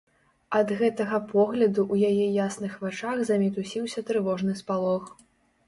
Ад 0.59 0.71
гэтага 0.79 1.19
погляду 1.33 1.83
ў 1.93 2.09
яе 2.09 2.25
ясных 2.45 2.73
вачах 2.87 3.23
замітусіўся 3.29 4.07
трывожны 4.11 4.59
спалох. 4.67 5.09